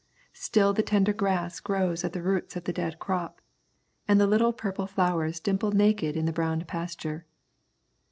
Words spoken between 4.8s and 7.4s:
flowers dimple naked in the brown pasture.